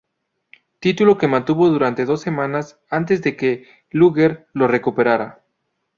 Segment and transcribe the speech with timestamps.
[0.79, 5.43] Título que mantuvo durante dos semanas antes de que Luger lo recuperara.